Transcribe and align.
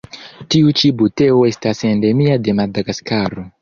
Tiu 0.55 0.71
ĉi 0.79 0.91
buteo 1.03 1.45
estas 1.51 1.85
endemia 1.93 2.43
de 2.49 2.61
Madagaskaro. 2.63 3.51